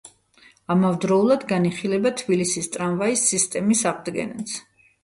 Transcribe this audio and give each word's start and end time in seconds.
ამავდროულად 0.75 1.45
განიხილება 1.53 2.13
თბილისის 2.23 2.73
ტრამვაის 2.79 3.31
სისტემის 3.35 3.87
აღდგენაც. 3.95 4.61